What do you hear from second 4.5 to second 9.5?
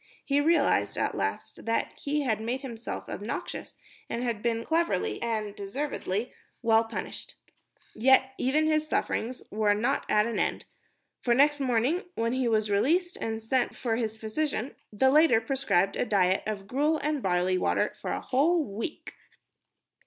cleverly and deservedly well punished. Even yet his sufferings